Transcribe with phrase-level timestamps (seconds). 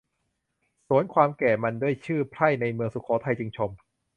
[0.87, 3.71] สวนความแก่มันด้วยซื่อ ไพร่ในเมืองสุโขทัยจึงชม